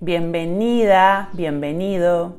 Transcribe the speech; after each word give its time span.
Bienvenida, 0.00 1.30
bienvenido. 1.34 2.36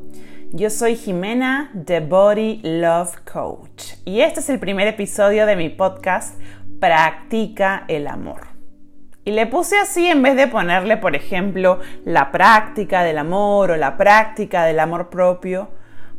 Yo 0.52 0.70
soy 0.70 0.98
Jimena, 0.98 1.72
The 1.86 2.02
Body 2.02 2.60
Love 2.62 3.16
Coach, 3.32 3.94
y 4.04 4.20
este 4.20 4.42
es 4.42 4.50
el 4.50 4.60
primer 4.60 4.88
episodio 4.88 5.46
de 5.46 5.56
mi 5.56 5.70
podcast 5.70 6.38
Practica 6.82 7.86
el 7.88 8.08
Amor. 8.08 8.48
Y 9.24 9.32
le 9.32 9.48
puse 9.48 9.78
así 9.78 10.06
en 10.06 10.22
vez 10.22 10.36
de 10.36 10.48
ponerle, 10.48 10.98
por 10.98 11.16
ejemplo, 11.16 11.80
la 12.04 12.30
práctica 12.30 13.04
del 13.04 13.18
amor 13.18 13.72
o 13.72 13.78
la 13.78 13.96
práctica 13.96 14.66
del 14.66 14.82
amor 14.82 15.10
propio, 15.10 15.70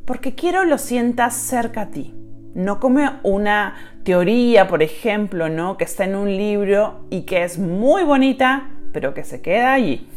porque 0.07 0.35
quiero 0.35 0.65
lo 0.65 0.79
sientas 0.79 1.35
cerca 1.35 1.83
a 1.83 1.91
ti. 1.91 2.15
No 2.55 2.81
como 2.81 3.21
una 3.25 3.75
teoría, 4.05 4.69
por 4.69 4.83
ejemplo, 4.83 5.51
¿no? 5.51 5.77
que 5.77 5.85
está 5.85 6.05
en 6.05 6.17
un 6.17 6.35
libro 6.35 7.05
y 7.11 7.23
que 7.23 7.45
es 7.45 7.59
muy 7.59 8.05
bonita, 8.05 8.71
pero 8.95 9.13
que 9.13 9.23
se 9.23 9.43
queda 9.43 9.75
allí. 9.75 10.09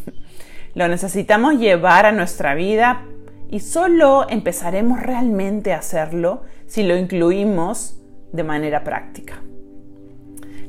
Lo 0.76 0.88
necesitamos 0.88 1.56
llevar 1.56 2.06
a 2.06 2.12
nuestra 2.12 2.54
vida 2.54 3.06
y 3.50 3.62
solo 3.62 4.28
empezaremos 4.30 5.02
realmente 5.02 5.74
a 5.74 5.80
hacerlo 5.80 6.44
si 6.68 6.84
lo 6.84 6.96
incluimos 6.96 8.00
de 8.32 8.44
manera 8.44 8.84
práctica. 8.84 9.42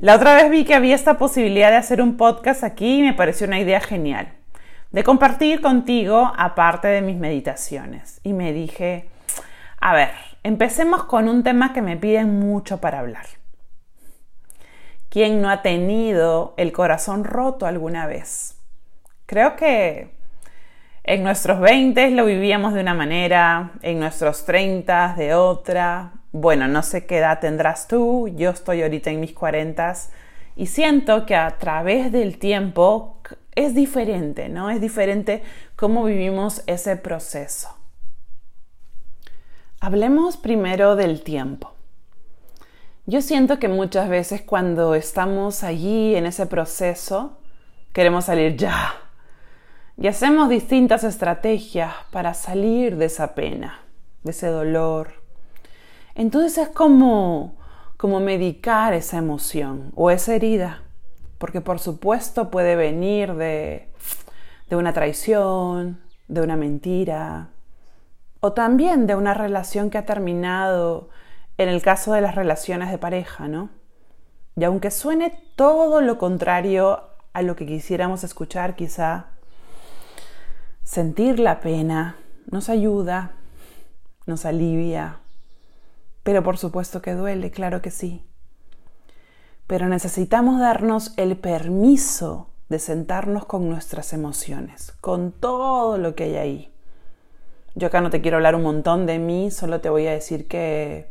La 0.01 0.17
otra 0.17 0.35
vez 0.35 0.51
vi 0.51 0.65
que 0.65 0.75
había 0.75 0.95
esta 0.95 1.19
posibilidad 1.19 1.71
de 1.71 1.77
hacer 1.77 2.01
un 2.01 2.17
podcast 2.17 2.65
aquí 2.65 3.01
y 3.01 3.03
me 3.03 3.13
pareció 3.13 3.47
una 3.47 3.61
idea 3.61 3.81
genial, 3.81 4.33
de 4.93 5.05
compartir 5.05 5.61
contigo 5.61 6.33
aparte 6.39 6.89
de 6.89 7.03
mis 7.03 7.19
meditaciones. 7.19 8.21
Y 8.23 8.33
me 8.33 8.55
dije, 8.55 9.11
a 9.79 9.93
ver, 9.93 10.13
empecemos 10.43 11.05
con 11.05 11.29
un 11.29 11.43
tema 11.43 11.75
que 11.75 11.83
me 11.83 11.99
piden 11.99 12.41
mucho 12.41 12.81
para 12.81 13.01
hablar. 13.01 13.27
¿Quién 15.11 15.43
no 15.43 15.51
ha 15.51 15.61
tenido 15.61 16.55
el 16.57 16.73
corazón 16.73 17.25
roto 17.25 17.67
alguna 17.67 18.07
vez? 18.07 18.60
Creo 19.31 19.55
que 19.55 20.11
en 21.05 21.23
nuestros 21.23 21.61
20 21.61 22.11
lo 22.11 22.25
vivíamos 22.25 22.75
de 22.75 22.81
una 22.81 22.95
manera, 22.95 23.75
en 23.81 24.01
nuestros 24.01 24.45
30 24.45 25.15
de 25.17 25.35
otra. 25.35 26.15
Bueno, 26.33 26.67
no 26.67 26.83
sé 26.83 27.07
qué 27.07 27.19
edad 27.19 27.39
tendrás 27.39 27.87
tú, 27.87 28.27
yo 28.35 28.51
estoy 28.51 28.83
ahorita 28.83 29.09
en 29.11 29.21
mis 29.21 29.33
40 29.33 29.95
y 30.57 30.67
siento 30.67 31.27
que 31.27 31.37
a 31.37 31.59
través 31.59 32.11
del 32.11 32.41
tiempo 32.41 33.21
es 33.55 33.73
diferente, 33.73 34.49
¿no? 34.49 34.69
Es 34.69 34.81
diferente 34.81 35.45
cómo 35.77 36.03
vivimos 36.03 36.65
ese 36.67 36.97
proceso. 36.97 37.69
Hablemos 39.79 40.39
primero 40.39 40.97
del 40.97 41.23
tiempo. 41.23 41.73
Yo 43.07 43.23
siento 43.23 43.61
que 43.61 43.69
muchas 43.69 44.09
veces 44.09 44.43
cuando 44.43 44.97
estamos 44.97 45.63
allí 45.63 46.17
en 46.17 46.27
ese 46.27 46.47
proceso, 46.47 47.39
queremos 47.93 48.25
salir 48.25 48.57
ya, 48.57 48.93
y 50.01 50.09
hacemos 50.09 50.49
distintas 50.49 51.05
estrategias 51.05 51.93
para 52.11 52.33
salir 52.33 52.97
de 52.97 53.05
esa 53.05 53.35
pena, 53.35 53.81
de 54.23 54.31
ese 54.31 54.47
dolor. 54.47 55.13
Entonces 56.15 56.57
es 56.57 56.69
como, 56.71 57.59
como 57.99 58.19
medicar 58.19 58.95
esa 58.95 59.19
emoción 59.19 59.93
o 59.95 60.11
esa 60.11 60.35
herida, 60.35 60.83
porque 61.37 61.61
por 61.61 61.79
supuesto 61.79 62.51
puede 62.51 62.77
venir 62.77 63.35
de, 63.35 63.91
de 64.71 64.77
una 64.77 64.95
traición, 64.95 66.01
de 66.29 66.41
una 66.41 66.57
mentira, 66.57 67.49
o 68.41 68.55
también 68.55 69.07
de 69.07 69.17
una 69.17 69.35
relación 69.35 69.91
que 69.91 69.99
ha 69.99 70.07
terminado 70.07 71.11
en 71.59 71.69
el 71.69 71.83
caso 71.83 72.15
de 72.15 72.23
las 72.23 72.37
relaciones 72.37 72.91
de 72.91 72.97
pareja, 72.97 73.49
¿no? 73.49 73.69
Y 74.57 74.65
aunque 74.65 74.91
suene 74.91 75.43
todo 75.57 76.01
lo 76.01 76.17
contrario 76.17 77.03
a 77.35 77.43
lo 77.43 77.55
que 77.55 77.67
quisiéramos 77.67 78.25
escuchar 78.25 78.77
quizá, 78.77 79.27
Sentir 80.91 81.39
la 81.39 81.61
pena 81.61 82.17
nos 82.51 82.69
ayuda, 82.69 83.31
nos 84.27 84.45
alivia, 84.45 85.21
pero 86.25 86.43
por 86.43 86.59
supuesto 86.59 87.01
que 87.01 87.15
duele, 87.15 87.53
claro 87.53 87.81
que 87.81 87.93
sí. 87.93 88.25
Pero 89.69 89.87
necesitamos 89.87 90.59
darnos 90.59 91.13
el 91.17 91.37
permiso 91.37 92.49
de 92.69 92.81
sentarnos 92.81 93.45
con 93.45 93.69
nuestras 93.69 94.13
emociones, 94.13 94.91
con 95.01 95.31
todo 95.31 95.97
lo 95.97 96.17
que 96.17 96.25
hay 96.25 96.37
ahí. 96.39 96.73
Yo 97.77 97.87
acá 97.87 98.01
no 98.01 98.11
te 98.11 98.21
quiero 98.21 98.39
hablar 98.39 98.57
un 98.57 98.65
montón 98.65 99.07
de 99.07 99.21
mí, 99.21 99.53
solo 99.53 99.81
te 99.81 99.91
voy 99.91 100.09
a 100.09 100.13
decir 100.13 100.49
que, 100.49 101.07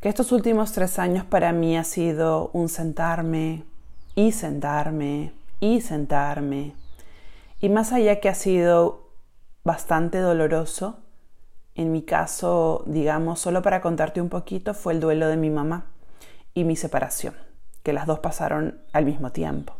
que 0.00 0.10
estos 0.10 0.30
últimos 0.30 0.72
tres 0.72 0.98
años 0.98 1.24
para 1.24 1.54
mí 1.54 1.78
ha 1.78 1.84
sido 1.84 2.50
un 2.52 2.68
sentarme 2.68 3.64
y 4.14 4.32
sentarme 4.32 5.32
y 5.58 5.80
sentarme 5.80 6.81
y 7.62 7.68
más 7.68 7.92
allá 7.92 8.18
que 8.18 8.28
ha 8.28 8.34
sido 8.34 9.08
bastante 9.62 10.18
doloroso, 10.18 10.98
en 11.76 11.92
mi 11.92 12.02
caso, 12.02 12.82
digamos, 12.86 13.38
solo 13.38 13.62
para 13.62 13.80
contarte 13.80 14.20
un 14.20 14.28
poquito, 14.28 14.74
fue 14.74 14.94
el 14.94 15.00
duelo 15.00 15.28
de 15.28 15.36
mi 15.36 15.48
mamá 15.48 15.86
y 16.54 16.64
mi 16.64 16.74
separación, 16.74 17.34
que 17.84 17.92
las 17.92 18.06
dos 18.06 18.18
pasaron 18.18 18.80
al 18.92 19.04
mismo 19.04 19.30
tiempo. 19.30 19.74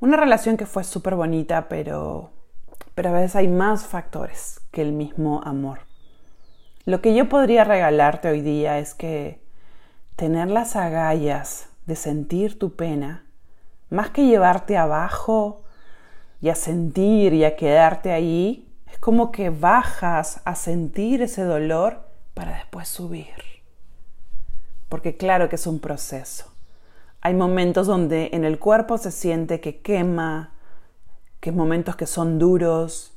Una 0.00 0.16
relación 0.16 0.56
que 0.56 0.66
fue 0.66 0.82
súper 0.82 1.14
bonita, 1.14 1.68
pero, 1.68 2.30
pero 2.96 3.10
a 3.10 3.12
veces 3.12 3.36
hay 3.36 3.46
más 3.46 3.86
factores 3.86 4.60
que 4.72 4.82
el 4.82 4.90
mismo 4.90 5.40
amor. 5.44 5.82
Lo 6.86 7.00
que 7.00 7.14
yo 7.14 7.28
podría 7.28 7.62
regalarte 7.62 8.30
hoy 8.30 8.40
día 8.40 8.80
es 8.80 8.94
que 8.94 9.40
tener 10.16 10.50
las 10.50 10.74
agallas 10.74 11.68
de 11.86 11.94
sentir 11.94 12.58
tu 12.58 12.74
pena, 12.74 13.24
más 13.90 14.10
que 14.10 14.26
llevarte 14.26 14.76
abajo 14.76 15.62
y 16.40 16.48
a 16.48 16.54
sentir 16.54 17.32
y 17.34 17.44
a 17.44 17.56
quedarte 17.56 18.12
ahí, 18.12 18.68
es 18.90 18.98
como 18.98 19.32
que 19.32 19.50
bajas 19.50 20.40
a 20.44 20.54
sentir 20.54 21.22
ese 21.22 21.42
dolor 21.44 22.08
para 22.34 22.54
después 22.54 22.88
subir. 22.88 23.26
Porque 24.88 25.16
claro 25.16 25.48
que 25.48 25.56
es 25.56 25.66
un 25.66 25.80
proceso. 25.80 26.52
Hay 27.20 27.34
momentos 27.34 27.86
donde 27.86 28.30
en 28.32 28.44
el 28.44 28.58
cuerpo 28.58 28.96
se 28.96 29.10
siente 29.10 29.60
que 29.60 29.80
quema, 29.80 30.52
que 31.40 31.52
momentos 31.52 31.96
que 31.96 32.06
son 32.06 32.38
duros. 32.38 33.12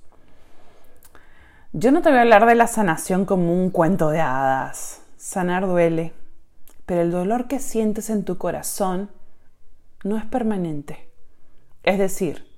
Yo 1.72 1.92
no 1.92 2.02
te 2.02 2.10
voy 2.10 2.18
a 2.18 2.22
hablar 2.22 2.46
de 2.46 2.56
la 2.56 2.68
sanación 2.68 3.26
como 3.26 3.54
un 3.54 3.70
cuento 3.70 4.10
de 4.10 4.20
hadas. 4.20 5.02
Sanar 5.18 5.68
duele, 5.68 6.14
pero 6.86 7.02
el 7.02 7.12
dolor 7.12 7.48
que 7.48 7.60
sientes 7.60 8.10
en 8.10 8.26
tu 8.26 8.38
corazón 8.38 9.12
no 10.04 10.18
es 10.18 10.26
permanente. 10.26 11.10
Es 11.84 12.00
decir, 12.00 12.51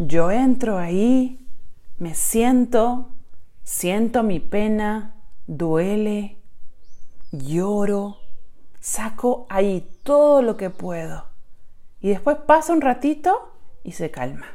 yo 0.00 0.30
entro 0.30 0.78
ahí, 0.78 1.46
me 1.98 2.14
siento, 2.14 3.10
siento 3.62 4.22
mi 4.22 4.40
pena, 4.40 5.14
duele, 5.46 6.38
lloro, 7.32 8.16
saco 8.80 9.46
ahí 9.50 9.86
todo 10.02 10.40
lo 10.40 10.56
que 10.56 10.70
puedo. 10.70 11.26
Y 12.00 12.08
después 12.08 12.38
pasa 12.46 12.72
un 12.72 12.80
ratito 12.80 13.52
y 13.84 13.92
se 13.92 14.10
calma. 14.10 14.46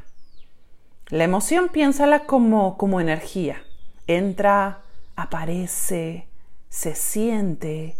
La 1.10 1.22
emoción 1.22 1.68
piénsala 1.68 2.26
como, 2.26 2.76
como 2.76 3.00
energía. 3.00 3.62
Entra, 4.08 4.82
aparece, 5.14 6.26
se 6.68 6.96
siente, 6.96 7.94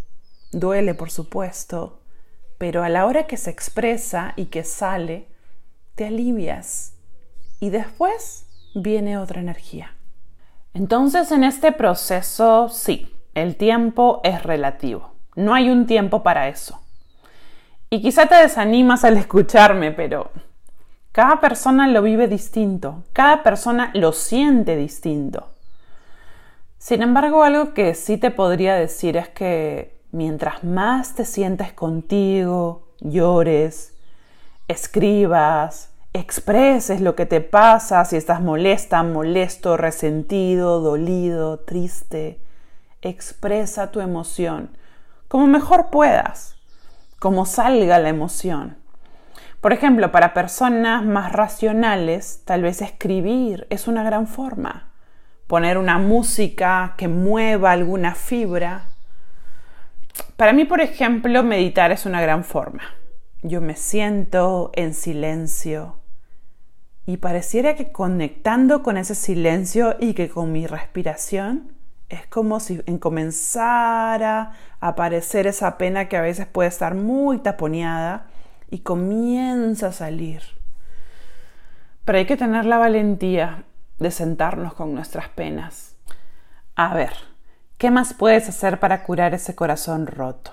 duele 0.50 0.94
por 0.94 1.12
supuesto, 1.12 2.00
pero 2.58 2.82
a 2.82 2.88
la 2.88 3.06
hora 3.06 3.28
que 3.28 3.36
se 3.36 3.50
expresa 3.50 4.32
y 4.34 4.46
que 4.46 4.64
sale, 4.64 5.28
te 5.94 6.06
alivias, 6.06 6.95
y 7.61 7.71
después 7.71 8.47
viene 8.75 9.19
otra 9.19 9.41
energía. 9.41 9.94
Entonces 10.75 11.33
en 11.33 11.44
este 11.44 11.72
proceso 11.72 12.69
sí, 12.69 13.15
el 13.34 13.56
tiempo 13.56 14.21
es 14.25 14.43
relativo. 14.43 15.12
No 15.34 15.55
hay 15.55 15.71
un 15.71 15.87
tiempo 15.87 16.22
para 16.22 16.49
eso. 16.49 16.81
Y 17.89 18.03
quizá 18.03 18.27
te 18.27 18.34
desanimas 18.34 19.05
al 19.05 19.17
escucharme, 19.17 19.93
pero 19.93 20.31
cada 21.12 21.41
persona 21.41 21.87
lo 21.87 22.03
vive 22.03 22.28
distinto, 22.28 23.05
cada 23.12 23.43
persona 23.43 23.91
lo 23.94 24.12
siente 24.12 24.76
distinto. 24.76 25.49
Sin 26.79 27.02
embargo, 27.02 27.43
algo 27.43 27.73
que 27.73 27.94
sí 27.94 28.19
te 28.19 28.31
podría 28.31 28.75
decir 28.75 29.17
es 29.17 29.29
que 29.29 30.02
mientras 30.12 30.62
más 30.62 31.14
te 31.14 31.25
sientes 31.25 31.73
contigo, 31.73 32.88
llores, 33.00 33.94
escribas, 34.69 35.91
expreses 36.16 37.00
lo 37.00 37.14
que 37.14 37.26
te 37.26 37.40
pasa, 37.40 38.04
si 38.04 38.16
estás 38.16 38.40
molesta, 38.40 39.02
molesto, 39.02 39.76
resentido, 39.76 40.80
dolido, 40.80 41.60
triste. 41.60 42.40
Expresa 43.02 43.90
tu 43.90 44.00
emoción 44.00 44.70
como 45.28 45.46
mejor 45.46 45.90
puedas, 45.90 46.56
como 47.18 47.46
salga 47.46 47.98
la 47.98 48.08
emoción. 48.08 48.76
Por 49.60 49.72
ejemplo, 49.72 50.12
para 50.12 50.34
personas 50.34 51.04
más 51.04 51.32
racionales, 51.32 52.42
tal 52.44 52.62
vez 52.62 52.80
escribir 52.80 53.66
es 53.70 53.88
una 53.88 54.04
gran 54.04 54.28
forma. 54.28 54.92
Poner 55.46 55.78
una 55.78 55.98
música 55.98 56.94
que 56.96 57.08
mueva 57.08 57.72
alguna 57.72 58.14
fibra. 58.14 58.84
Para 60.36 60.52
mí, 60.52 60.64
por 60.64 60.80
ejemplo, 60.80 61.42
meditar 61.42 61.90
es 61.90 62.06
una 62.06 62.20
gran 62.20 62.44
forma. 62.44 62.82
Yo 63.42 63.60
me 63.60 63.74
siento 63.74 64.70
en 64.74 64.94
silencio, 64.94 66.00
Y 67.06 67.19
pareciera 67.19 67.76
que 67.76 67.93
conectando 67.93 68.82
con 68.82 68.97
ese 68.97 69.14
silencio 69.14 69.97
y 70.00 70.14
que 70.14 70.29
con 70.29 70.53
mi 70.53 70.67
respiración, 70.67 71.73
es 72.08 72.26
como 72.26 72.61
si 72.61 72.79
comenzara 72.99 74.53
a 74.81 74.88
aparecer 74.88 75.47
esa 75.47 75.79
pena 75.79 76.08
que 76.08 76.17
a 76.17 76.23
veces 76.23 76.47
puede 76.47 76.69
estar 76.69 76.94
muy 76.94 77.38
taponeada 77.38 78.26
y 78.70 78.81
comienza 78.81 79.88
a 79.88 79.93
salir. 79.93 80.43
Pero 82.05 82.19
hay 82.19 82.26
que 82.26 82.37
tener 82.37 82.64
la 82.64 82.79
valentía 82.79 83.64
de 83.99 84.11
sentarnos 84.11 84.75
con 84.75 84.94
nuestras 84.94 85.29
penas. 85.29 85.97
A 86.76 86.94
ver, 86.94 87.12
¿qué 87.79 87.91
más 87.91 88.14
puedes 88.14 88.49
hacer 88.49 88.79
para 88.79 89.02
curar 89.02 89.35
ese 89.35 89.55
corazón 89.55 90.06
roto? 90.06 90.52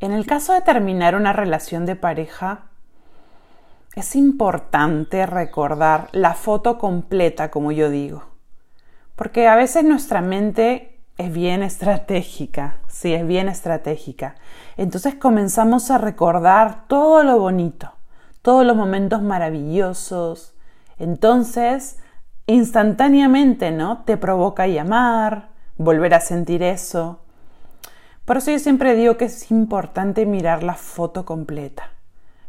En 0.00 0.12
el 0.12 0.26
caso 0.26 0.52
de 0.52 0.62
terminar 0.62 1.14
una 1.14 1.32
relación 1.32 1.86
de 1.86 1.96
pareja, 1.96 2.64
es 3.96 4.14
importante 4.14 5.24
recordar 5.24 6.08
la 6.12 6.34
foto 6.34 6.76
completa, 6.76 7.50
como 7.50 7.72
yo 7.72 7.88
digo, 7.88 8.24
porque 9.16 9.48
a 9.48 9.56
veces 9.56 9.84
nuestra 9.84 10.20
mente 10.20 11.00
es 11.16 11.32
bien 11.32 11.62
estratégica, 11.62 12.76
sí, 12.88 13.14
es 13.14 13.26
bien 13.26 13.48
estratégica. 13.48 14.34
Entonces 14.76 15.14
comenzamos 15.14 15.90
a 15.90 15.96
recordar 15.96 16.86
todo 16.88 17.24
lo 17.24 17.38
bonito, 17.38 17.90
todos 18.42 18.66
los 18.66 18.76
momentos 18.76 19.22
maravillosos. 19.22 20.54
Entonces, 20.98 21.98
instantáneamente, 22.46 23.70
¿no? 23.70 24.04
Te 24.04 24.18
provoca 24.18 24.66
llamar, 24.66 25.48
volver 25.78 26.12
a 26.12 26.20
sentir 26.20 26.62
eso. 26.62 27.20
Por 28.26 28.36
eso 28.36 28.50
yo 28.50 28.58
siempre 28.58 28.94
digo 28.94 29.16
que 29.16 29.24
es 29.24 29.50
importante 29.50 30.26
mirar 30.26 30.62
la 30.62 30.74
foto 30.74 31.24
completa, 31.24 31.92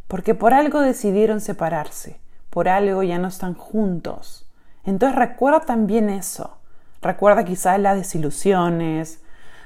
porque 0.08 0.36
por 0.36 0.54
algo 0.54 0.80
decidieron 0.82 1.42
separarse, 1.42 2.20
por 2.50 2.70
algo 2.70 3.04
ya 3.04 3.18
no 3.18 3.28
están 3.28 3.54
juntos. 3.54 4.48
Entonces 4.86 5.18
recuerda 5.18 5.62
también 5.62 6.10
eso, 6.10 6.58
recuerda 7.02 7.44
quizás 7.44 7.80
las 7.80 7.98
desilusiones, 7.98 9.22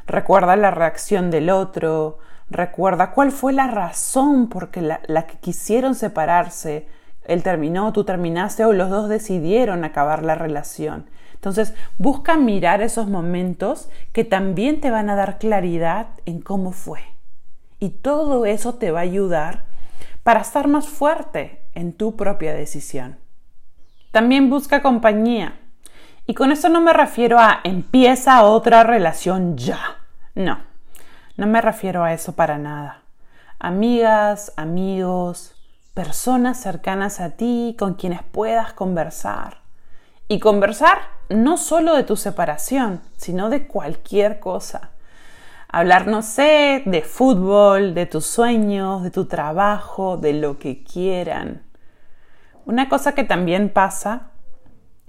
recuerda 0.08 0.56
la 0.56 0.72
reacción 0.72 1.30
del 1.30 1.50
otro, 1.50 2.18
recuerda 2.50 3.12
cuál 3.12 3.32
fue 3.32 3.54
la 3.54 3.68
razón 3.68 4.50
por 4.50 4.76
la, 4.78 5.00
la 5.08 5.28
que 5.28 5.38
quisieron 5.38 5.96
separarse, 5.96 6.88
él 7.26 7.44
terminó, 7.44 7.94
tú 7.94 8.04
terminaste 8.04 8.66
o 8.66 8.74
los 8.74 8.90
dos 8.90 9.08
decidieron 9.10 9.84
acabar 9.84 10.24
la 10.24 10.36
relación. 10.36 11.06
Entonces, 11.36 11.74
busca 11.98 12.38
mirar 12.38 12.82
esos 12.82 13.08
momentos 13.08 13.90
que 14.12 14.24
también 14.24 14.82
te 14.82 14.92
van 14.92 15.10
a 15.10 15.16
dar 15.16 15.40
claridad 15.40 16.08
en 16.26 16.40
cómo 16.40 16.72
fue. 16.72 17.02
Y 17.80 17.90
todo 17.90 18.46
eso 18.46 18.76
te 18.76 18.92
va 18.92 19.00
a 19.00 19.04
ayudar 19.04 19.71
para 20.24 20.42
estar 20.42 20.68
más 20.68 20.88
fuerte 20.88 21.66
en 21.74 21.94
tu 21.94 22.16
propia 22.16 22.54
decisión. 22.54 23.18
También 24.12 24.50
busca 24.50 24.82
compañía. 24.82 25.60
Y 26.28 26.34
con 26.34 26.52
esto 26.52 26.70
no 26.70 26.82
me 26.82 26.94
refiero 26.94 27.40
a 27.40 27.62
empieza 27.64 28.44
otra 28.44 28.84
relación 28.84 29.58
ya. 29.58 29.98
No, 30.36 30.60
no 31.38 31.48
me 31.48 31.62
refiero 31.62 32.04
a 32.04 32.14
eso 32.14 32.34
para 32.34 32.58
nada. 32.58 33.02
Amigas, 33.60 34.54
amigos, 34.58 35.56
personas 35.94 36.60
cercanas 36.60 37.20
a 37.20 37.32
ti 37.32 37.76
con 37.78 37.96
quienes 37.96 38.24
puedas 38.24 38.74
conversar 38.74 39.62
y 40.28 40.40
conversar 40.40 41.00
no 41.30 41.58
solo 41.58 41.96
de 41.96 42.04
tu 42.04 42.16
separación, 42.16 43.02
sino 43.18 43.50
de 43.50 43.68
cualquier 43.68 44.40
cosa. 44.40 44.92
Hablar, 45.72 46.08
no 46.08 46.22
sé, 46.22 46.84
de 46.86 47.02
fútbol, 47.02 47.94
de 47.94 48.06
tus 48.06 48.26
sueños, 48.26 49.04
de 49.04 49.12
tu 49.12 49.26
trabajo, 49.26 50.18
de 50.18 50.34
lo 50.34 50.60
que 50.60 50.84
quieran. 50.84 51.64
Una 52.66 52.90
cosa 52.90 53.14
que 53.14 53.24
también 53.24 53.70
pasa 53.70 54.32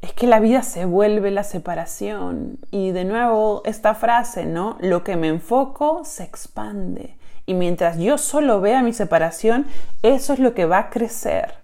es 0.00 0.12
que 0.12 0.26
la 0.26 0.40
vida 0.40 0.62
se 0.62 0.84
vuelve 0.84 1.30
la 1.30 1.44
separación. 1.44 2.58
Y 2.70 2.92
de 2.92 3.04
nuevo, 3.04 3.62
esta 3.64 3.94
frase, 3.94 4.46
¿no? 4.46 4.76
Lo 4.80 5.02
que 5.04 5.16
me 5.16 5.28
enfoco 5.28 6.04
se 6.04 6.24
expande. 6.24 7.16
Y 7.44 7.54
mientras 7.54 7.98
yo 7.98 8.18
solo 8.18 8.60
vea 8.60 8.82
mi 8.82 8.92
separación, 8.92 9.66
eso 10.02 10.32
es 10.32 10.38
lo 10.38 10.54
que 10.54 10.66
va 10.66 10.78
a 10.78 10.90
crecer. 10.90 11.54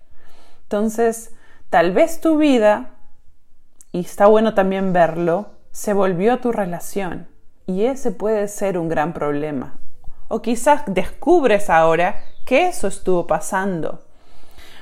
Entonces, 0.62 1.34
tal 1.70 1.92
vez 1.92 2.20
tu 2.20 2.36
vida 2.36 2.90
y 3.92 4.00
está 4.00 4.26
bueno 4.26 4.54
también 4.54 4.92
verlo, 4.92 5.50
se 5.70 5.92
volvió 5.92 6.38
tu 6.40 6.52
relación. 6.52 7.28
Y 7.68 7.84
ese 7.84 8.12
puede 8.12 8.48
ser 8.48 8.78
un 8.78 8.88
gran 8.88 9.12
problema. 9.12 9.78
O 10.28 10.40
quizás 10.40 10.84
descubres 10.86 11.68
ahora 11.68 12.24
que 12.46 12.66
eso 12.66 12.88
estuvo 12.88 13.26
pasando. 13.26 14.00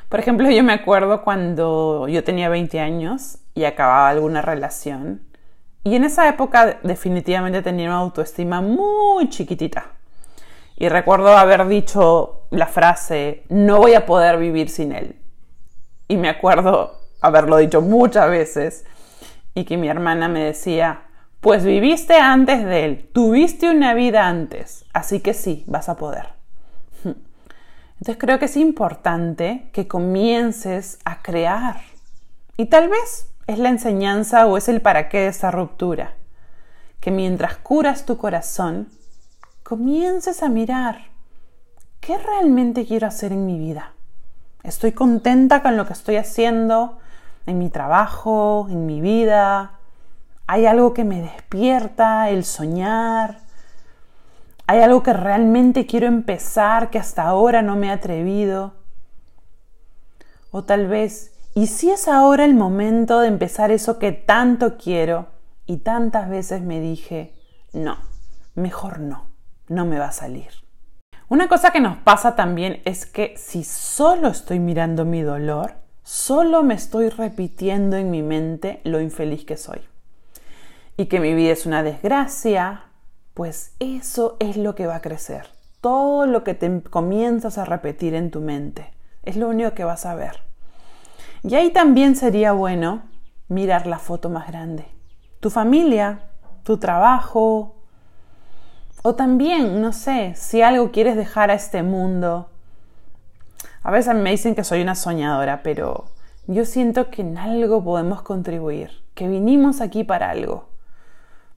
Por 0.09 0.21
ejemplo, 0.21 0.49
yo 0.49 0.63
me 0.63 0.73
acuerdo 0.73 1.25
cuando 1.25 2.07
yo 2.07 2.23
tenía 2.23 2.49
20 2.49 2.79
años 2.79 3.39
y 3.57 3.65
acababa 3.65 4.09
alguna 4.09 4.41
relación. 4.41 5.23
Y 5.83 5.97
en 5.97 6.05
esa 6.05 6.29
época 6.29 6.79
definitivamente 6.85 7.61
tenía 7.61 7.89
una 7.89 7.99
autoestima 7.99 8.61
muy 8.61 9.31
chiquitita. 9.31 9.87
Y 10.77 10.89
recuerdo 10.89 11.37
haber 11.37 11.67
dicho 11.67 12.43
la 12.51 12.69
frase, 12.69 13.43
no 13.49 13.79
voy 13.79 13.95
a 13.95 14.07
poder 14.07 14.39
vivir 14.39 14.71
sin 14.71 14.93
él. 14.93 15.17
Y 16.07 16.19
me 16.19 16.29
acuerdo 16.29 17.01
haberlo 17.21 17.57
dicho 17.57 17.81
muchas 17.81 18.31
veces 18.31 18.85
y 19.57 19.65
que 19.65 19.77
mi 19.77 19.89
hermana 19.89 20.29
me 20.29 20.45
decía, 20.45 21.06
pues 21.47 21.63
viviste 21.63 22.17
antes 22.17 22.65
de 22.65 22.85
él, 22.85 23.09
tuviste 23.13 23.71
una 23.71 23.95
vida 23.95 24.27
antes, 24.27 24.85
así 24.93 25.21
que 25.21 25.33
sí, 25.33 25.63
vas 25.69 25.89
a 25.89 25.97
poder. 25.97 26.31
Entonces 27.05 28.17
creo 28.19 28.41
que 28.41 28.47
es 28.47 28.57
importante 28.57 29.71
que 29.73 29.87
comiences 29.87 30.99
a 31.05 31.23
crear. 31.23 31.83
Y 32.57 32.67
tal 32.67 32.89
vez 32.89 33.29
es 33.47 33.61
la 33.61 33.69
enseñanza 33.69 34.45
o 34.47 34.57
es 34.57 34.69
el 34.69 34.81
para 34.81 35.09
qué 35.09 35.21
de 35.21 35.29
esa 35.29 35.53
ruptura. 35.53 36.15
Que 36.99 37.13
mientras 37.13 37.55
curas 37.59 38.07
tu 38.07 38.17
corazón, 38.17 38.89
comiences 39.63 40.43
a 40.43 40.49
mirar, 40.49 41.11
¿qué 42.01 42.19
realmente 42.19 42.87
quiero 42.87 43.07
hacer 43.07 43.31
en 43.31 43.47
mi 43.47 43.57
vida? 43.57 43.93
¿Estoy 44.65 44.91
contenta 44.91 45.63
con 45.63 45.77
lo 45.77 45.87
que 45.87 45.93
estoy 45.93 46.17
haciendo? 46.17 46.99
en 47.47 47.59
mi 47.59 47.71
trabajo, 47.71 48.67
en 48.69 48.87
mi 48.87 49.01
vida. 49.01 49.76
Hay 50.47 50.67
algo 50.67 50.95
que 50.95 51.05
me 51.05 51.23
despierta, 51.23 52.31
el 52.31 52.45
soñar. 52.45 53.41
Hay 54.69 54.81
algo 54.81 55.03
que 55.03 55.13
realmente 55.13 55.87
quiero 55.87 56.07
empezar, 56.07 56.91
que 56.91 56.99
hasta 56.99 57.25
ahora 57.25 57.63
no 57.63 57.77
me 57.77 57.89
he 57.89 57.91
atrevido. 57.91 58.75
O 60.51 60.65
tal 60.65 60.87
vez, 60.87 61.33
¿y 61.55 61.67
si 61.67 61.91
es 61.91 62.09
ahora 62.09 62.45
el 62.45 62.55
momento 62.55 63.21
de 63.21 63.29
empezar 63.29 63.71
eso 63.71 63.99
que 63.99 64.13
tanto 64.13 64.77
quiero? 64.77 65.29
Y 65.67 65.79
tantas 65.79 66.29
veces 66.29 66.63
me 66.63 66.81
dije, 66.81 67.35
no, 67.73 67.99
mejor 68.55 69.01
no, 69.01 69.27
no 69.69 69.85
me 69.85 69.99
va 69.99 70.07
a 70.07 70.13
salir. 70.13 70.51
Una 71.29 71.49
cosa 71.49 71.73
que 71.73 71.81
nos 71.81 71.97
pasa 71.97 72.37
también 72.37 72.83
es 72.85 73.05
que 73.05 73.35
si 73.37 73.65
solo 73.65 74.29
estoy 74.29 74.61
mirando 74.61 75.05
mi 75.05 75.23
dolor, 75.23 75.75
solo 76.05 76.63
me 76.63 76.75
estoy 76.75 77.09
repitiendo 77.09 77.97
en 77.97 78.13
mi 78.13 78.23
mente 78.23 78.81
lo 78.85 79.01
infeliz 79.01 79.45
que 79.45 79.57
soy. 79.57 79.81
Y 80.97 81.07
que 81.07 81.21
mi 81.21 81.35
vida 81.35 81.53
es 81.53 81.67
una 81.67 81.83
desgracia, 81.83 82.85
pues 83.35 83.73
eso 83.81 84.37
es 84.41 84.57
lo 84.57 84.75
que 84.75 84.87
va 84.87 84.97
a 84.97 85.03
crecer. 85.03 85.49
Todo 85.81 86.27
lo 86.27 86.43
que 86.43 86.55
te 86.55 86.83
comienzas 86.83 87.59
a 87.59 87.65
repetir 87.65 88.15
en 88.15 88.31
tu 88.31 88.41
mente 88.41 88.93
es 89.23 89.37
lo 89.37 89.49
único 89.49 89.73
que 89.73 89.85
vas 89.85 90.07
a 90.07 90.15
ver. 90.15 90.41
Y 91.43 91.55
ahí 91.55 91.71
también 91.71 92.17
sería 92.17 92.53
bueno 92.53 93.03
mirar 93.49 93.87
la 93.87 93.99
foto 93.99 94.31
más 94.31 94.49
grande. 94.49 94.87
Tu 95.41 95.51
familia, 95.51 96.21
tu 96.65 96.79
trabajo, 96.79 97.77
o 99.03 99.15
también, 99.15 99.81
no 99.81 99.93
sé, 99.93 100.35
si 100.35 100.63
algo 100.63 100.91
quieres 100.91 101.15
dejar 101.15 101.53
a 101.53 101.55
este 101.55 101.85
mundo, 101.85 102.51
a 103.85 103.93
veces 103.93 104.17
me 104.17 104.33
dicen 104.33 104.57
que 104.57 104.65
soy 104.65 104.83
una 104.83 104.97
soñadora, 104.97 105.63
pero 105.63 106.07
yo 106.49 106.65
siento 106.65 107.09
que 107.09 107.23
en 107.23 107.39
algo 107.39 107.85
podemos 107.85 108.23
contribuir, 108.23 108.91
que 109.15 109.29
vinimos 109.29 109.81
aquí 109.81 110.03
para 110.03 110.31
algo. 110.31 110.69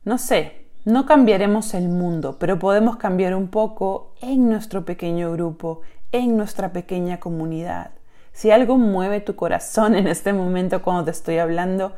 No 0.10 0.18
sé, 0.18 0.66
no 0.86 1.06
cambiaremos 1.06 1.76
el 1.76 1.88
mundo, 1.88 2.38
pero 2.40 2.58
podemos 2.58 2.98
cambiar 2.98 3.36
un 3.36 3.48
poco 3.48 4.16
en 4.22 4.50
nuestro 4.50 4.84
pequeño 4.84 5.32
grupo, 5.34 5.82
en 6.12 6.36
nuestra 6.36 6.74
pequeña 6.74 7.20
comunidad. 7.20 7.92
Si 8.32 8.50
algo 8.50 8.80
mueve 8.80 9.22
tu 9.22 9.36
corazón 9.36 9.94
en 9.94 10.08
este 10.08 10.34
momento 10.34 10.82
cuando 10.82 11.06
te 11.06 11.12
estoy 11.12 11.38
hablando, 11.38 11.94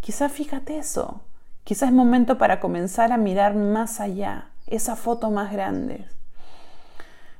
quizá 0.00 0.28
fíjate 0.28 0.76
eso. 0.76 1.22
Quizá 1.64 1.86
es 1.86 1.92
momento 1.92 2.36
para 2.36 2.60
comenzar 2.60 3.12
a 3.12 3.16
mirar 3.16 3.54
más 3.54 3.98
allá, 3.98 4.50
esa 4.66 4.94
foto 4.94 5.30
más 5.30 5.50
grande. 5.50 6.04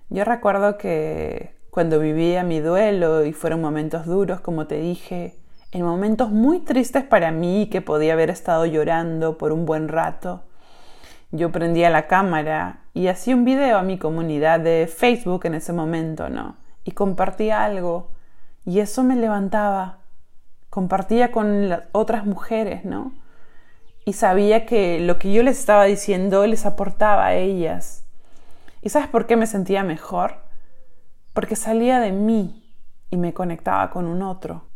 Yo 0.09 0.25
recuerdo 0.25 0.79
que 0.79 1.55
cuando 1.69 2.01
vivía 2.01 2.45
mi 2.45 2.61
duelo 2.61 3.27
y 3.27 3.35
fueron 3.35 3.61
momentos 3.61 4.07
duros, 4.07 4.41
como 4.41 4.67
te 4.67 4.77
dije, 4.81 5.37
en 5.75 5.83
momentos 5.83 6.31
muy 6.31 6.61
tristes 6.61 7.03
para 7.03 7.33
mí 7.33 7.69
que 7.71 7.83
podía 7.83 8.13
haber 8.13 8.31
estado 8.31 8.65
llorando 8.65 9.37
por 9.37 9.51
un 9.51 9.67
buen 9.67 9.89
rato, 9.89 10.45
yo 11.33 11.51
prendía 11.51 11.91
la 11.91 12.07
cámara 12.07 12.85
y 12.95 13.09
hacía 13.09 13.35
un 13.35 13.45
video 13.45 13.79
a 13.79 13.83
mi 13.83 13.99
comunidad 13.99 14.61
de 14.61 14.87
Facebook 14.87 15.47
en 15.47 15.55
ese 15.55 15.73
momento, 15.73 16.29
¿no? 16.29 16.55
Y 16.85 16.93
compartía 16.93 17.65
algo 17.65 18.13
y 18.65 18.79
eso 18.79 19.03
me 19.03 19.17
levantaba 19.17 19.99
compartía 20.71 21.33
con 21.33 21.83
otras 21.91 22.25
mujeres, 22.25 22.85
¿no? 22.85 23.13
Y 24.05 24.13
sabía 24.13 24.67
que 24.67 25.01
lo 25.01 25.19
que 25.19 25.33
yo 25.33 25.43
les 25.43 25.59
estaba 25.59 25.87
diciendo 25.87 26.47
les 26.47 26.67
aportaba 26.67 27.27
a 27.27 27.35
ellas. 27.35 28.05
¿Y 28.81 28.91
sabes 28.91 29.09
por 29.09 29.27
qué 29.27 29.35
me 29.35 29.49
sentía 29.49 29.83
mejor? 29.83 30.37
Porque 31.33 31.57
salía 31.57 31.99
de 31.99 32.13
mí 32.13 32.73
y 33.11 33.17
me 33.17 33.35
conectaba 33.35 33.91
con 33.91 34.07
un 34.07 34.23
otro. 34.23 34.74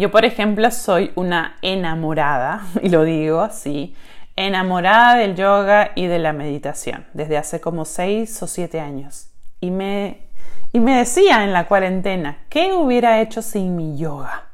Yo, 0.00 0.10
por 0.10 0.24
ejemplo, 0.24 0.70
soy 0.70 1.12
una 1.14 1.58
enamorada, 1.60 2.62
y 2.82 2.88
lo 2.88 3.04
digo 3.04 3.42
así, 3.42 3.94
enamorada 4.34 5.16
del 5.16 5.36
yoga 5.36 5.90
y 5.94 6.06
de 6.06 6.18
la 6.18 6.32
meditación 6.32 7.04
desde 7.12 7.36
hace 7.36 7.60
como 7.60 7.84
seis 7.84 8.42
o 8.42 8.46
siete 8.46 8.80
años. 8.80 9.28
Y 9.60 9.70
me, 9.70 10.28
y 10.72 10.80
me 10.80 10.96
decía 10.96 11.44
en 11.44 11.52
la 11.52 11.68
cuarentena, 11.68 12.38
¿qué 12.48 12.72
hubiera 12.72 13.20
hecho 13.20 13.42
sin 13.42 13.76
mi 13.76 13.98
yoga 13.98 14.44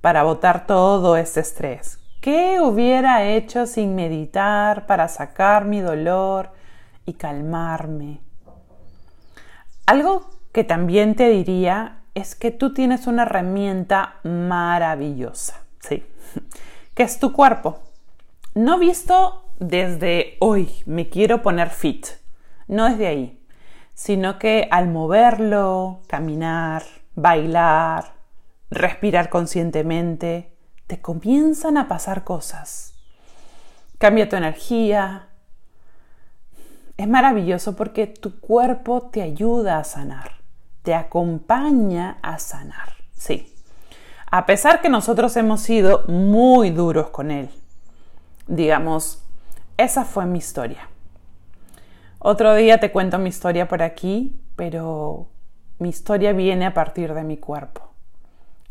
para 0.00 0.24
botar 0.24 0.66
todo 0.66 1.16
ese 1.16 1.38
estrés? 1.38 2.00
¿Qué 2.20 2.58
hubiera 2.60 3.22
hecho 3.22 3.66
sin 3.66 3.94
meditar 3.94 4.86
para 4.86 5.06
sacar 5.06 5.64
mi 5.64 5.80
dolor 5.80 6.50
y 7.06 7.12
calmarme? 7.12 8.18
Algo 9.86 10.28
que 10.50 10.64
también 10.64 11.14
te 11.14 11.28
diría 11.28 12.01
es 12.14 12.34
que 12.34 12.50
tú 12.50 12.74
tienes 12.74 13.06
una 13.06 13.22
herramienta 13.22 14.16
maravillosa, 14.24 15.62
¿sí? 15.80 16.04
Que 16.94 17.04
es 17.04 17.18
tu 17.18 17.32
cuerpo. 17.32 17.80
No 18.54 18.78
visto 18.78 19.44
desde 19.58 20.36
hoy, 20.40 20.68
me 20.84 21.08
quiero 21.08 21.40
poner 21.40 21.70
fit, 21.70 22.06
no 22.68 22.88
desde 22.90 23.06
ahí, 23.06 23.42
sino 23.94 24.38
que 24.38 24.68
al 24.70 24.88
moverlo, 24.88 26.00
caminar, 26.06 26.82
bailar, 27.14 28.12
respirar 28.70 29.30
conscientemente, 29.30 30.52
te 30.86 31.00
comienzan 31.00 31.78
a 31.78 31.88
pasar 31.88 32.24
cosas. 32.24 32.94
Cambia 33.98 34.28
tu 34.28 34.36
energía. 34.36 35.28
Es 36.96 37.08
maravilloso 37.08 37.76
porque 37.76 38.06
tu 38.06 38.40
cuerpo 38.40 39.08
te 39.10 39.22
ayuda 39.22 39.78
a 39.78 39.84
sanar, 39.84 40.41
te 40.82 40.94
acompaña 40.94 42.18
a 42.22 42.38
sanar. 42.38 42.94
Sí. 43.12 43.54
A 44.30 44.46
pesar 44.46 44.80
que 44.80 44.88
nosotros 44.88 45.36
hemos 45.36 45.60
sido 45.60 46.04
muy 46.08 46.70
duros 46.70 47.10
con 47.10 47.30
él, 47.30 47.50
digamos, 48.46 49.22
esa 49.76 50.04
fue 50.04 50.26
mi 50.26 50.38
historia. 50.38 50.88
Otro 52.18 52.54
día 52.54 52.78
te 52.78 52.92
cuento 52.92 53.18
mi 53.18 53.28
historia 53.28 53.68
por 53.68 53.82
aquí, 53.82 54.40
pero 54.56 55.26
mi 55.78 55.88
historia 55.88 56.32
viene 56.32 56.66
a 56.66 56.74
partir 56.74 57.14
de 57.14 57.24
mi 57.24 57.36
cuerpo. 57.36 57.90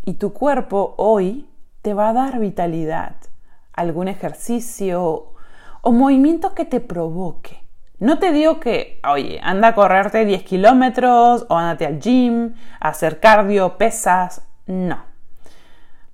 Y 0.05 0.13
tu 0.13 0.33
cuerpo 0.33 0.95
hoy 0.97 1.47
te 1.81 1.93
va 1.93 2.09
a 2.09 2.13
dar 2.13 2.39
vitalidad, 2.39 3.15
algún 3.73 4.07
ejercicio 4.07 5.33
o 5.81 5.91
movimiento 5.91 6.55
que 6.55 6.65
te 6.65 6.79
provoque. 6.79 7.61
No 8.01 8.17
te 8.17 8.31
digo 8.31 8.59
que, 8.59 8.99
oye, 9.07 9.39
anda 9.43 9.67
a 9.67 9.75
correrte 9.75 10.25
10 10.25 10.41
kilómetros 10.41 11.45
o 11.49 11.55
andate 11.55 11.85
al 11.85 11.99
gym, 11.99 12.55
a 12.79 12.89
hacer 12.89 13.19
cardio, 13.19 13.77
pesas. 13.77 14.41
No. 14.65 15.03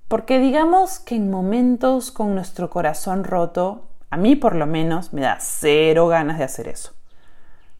Porque 0.06 0.38
digamos 0.38 0.98
que 0.98 1.14
en 1.14 1.30
momentos 1.30 2.10
con 2.10 2.34
nuestro 2.34 2.68
corazón 2.68 3.24
roto, 3.24 3.86
a 4.10 4.18
mí 4.18 4.36
por 4.36 4.54
lo 4.54 4.66
menos 4.66 5.14
me 5.14 5.22
da 5.22 5.38
cero 5.40 6.08
ganas 6.08 6.36
de 6.36 6.44
hacer 6.44 6.68
eso. 6.68 6.92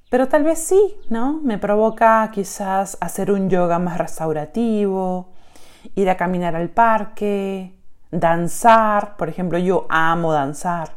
Pero 0.09 0.27
tal 0.27 0.43
vez 0.43 0.59
sí, 0.59 0.97
¿no? 1.11 1.41
Me 1.43 1.59
provoca 1.59 2.31
quizás 2.33 2.97
hacer 3.03 3.31
un 3.31 3.51
yoga 3.51 3.79
más 3.79 3.99
restaurativo, 3.99 5.35
ir 5.97 6.09
a 6.09 6.17
caminar 6.17 6.57
al 6.57 6.71
parque, 6.71 7.79
danzar, 8.11 9.19
por 9.19 9.29
ejemplo, 9.29 9.59
yo 9.59 9.87
amo 9.91 10.33
danzar. 10.33 10.93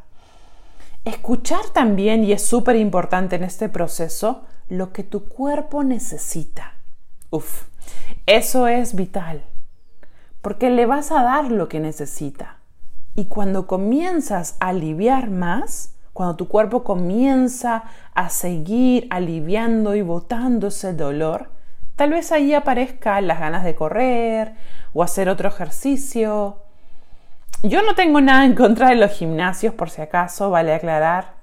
Escuchar 1.06 1.66
también, 1.74 2.24
y 2.24 2.32
es 2.32 2.44
súper 2.44 2.76
importante 2.76 3.36
en 3.36 3.44
este 3.44 3.70
proceso, 3.70 4.44
lo 4.70 4.94
que 4.94 5.04
tu 5.04 5.28
cuerpo 5.28 5.84
necesita. 5.84 6.74
Uf, 7.30 7.66
eso 8.26 8.68
es 8.68 8.96
vital 8.96 9.44
porque 10.42 10.72
le 10.72 10.86
vas 10.86 11.12
a 11.12 11.24
dar 11.24 11.52
lo 11.52 11.70
que 11.70 11.80
necesita. 11.80 12.58
Y 13.16 13.26
cuando 13.26 13.68
comienzas 13.68 14.58
a 14.60 14.70
aliviar 14.70 15.30
más, 15.30 15.96
cuando 16.14 16.36
tu 16.36 16.48
cuerpo 16.48 16.84
comienza 16.84 17.84
a 18.14 18.30
seguir 18.30 19.08
aliviando 19.10 19.96
y 19.96 20.02
botando 20.02 20.68
ese 20.68 20.94
dolor, 20.94 21.52
tal 21.96 22.12
vez 22.12 22.32
ahí 22.32 22.54
aparezcan 22.54 23.28
las 23.28 23.40
ganas 23.40 23.64
de 23.64 23.76
correr 23.76 24.56
o 24.94 25.04
hacer 25.04 25.30
otro 25.30 25.48
ejercicio. 25.48 26.61
Yo 27.64 27.84
no 27.84 27.94
tengo 27.94 28.22
nada 28.22 28.46
en 28.46 28.56
contra 28.56 28.90
de 28.90 28.96
los 28.96 29.12
gimnasios, 29.12 29.76
por 29.76 29.92
si 29.92 30.02
acaso, 30.02 30.50
vale 30.50 30.74
aclarar. 30.74 31.36